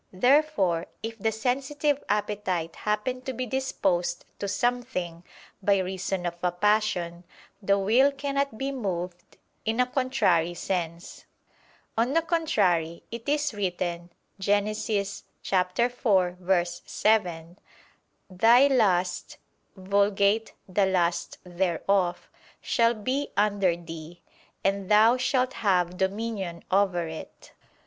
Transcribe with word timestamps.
Therefore, 0.13 0.87
if 1.03 1.19
the 1.19 1.31
sensitive 1.31 2.03
appetite 2.09 2.75
happen 2.75 3.21
to 3.21 3.33
be 3.33 3.45
disposed 3.45 4.25
to 4.39 4.47
something, 4.47 5.23
by 5.61 5.77
reason 5.77 6.25
of 6.25 6.33
a 6.41 6.51
passion, 6.51 7.23
the 7.61 7.77
will 7.77 8.11
cannot 8.11 8.57
be 8.57 8.71
moved 8.71 9.37
in 9.63 9.79
a 9.79 9.85
contrary 9.85 10.55
sense. 10.55 11.25
On 11.95 12.13
the 12.13 12.23
contrary, 12.23 13.03
It 13.11 13.29
is 13.29 13.53
written 13.53 14.09
(Gen. 14.39 14.65
4:7): 14.65 17.55
"Thy 18.27 18.67
lust 18.69 19.37
[Vulg. 19.77 20.51
'The 20.67 20.85
lust 20.87 21.37
thereof'] 21.43 22.27
shall 22.59 22.95
be 22.95 23.29
under 23.37 23.75
thee, 23.75 24.23
and 24.63 24.89
thou 24.89 25.17
shalt 25.17 25.53
have 25.53 25.95
dominion 25.97 26.63
over 26.71 27.07
it." 27.07 27.51